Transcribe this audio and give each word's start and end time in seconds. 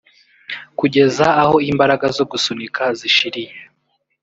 kugeza 0.79 1.25
aho 1.43 1.55
imbaraga 1.71 2.05
zo 2.17 2.23
gusunika 2.31 2.83
zishiriye 2.99 3.53